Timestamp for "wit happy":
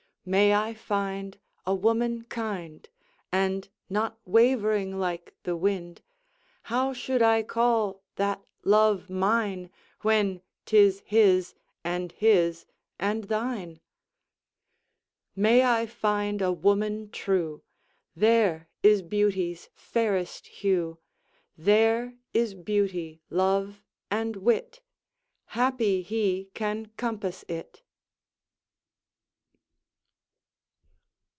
24.35-26.03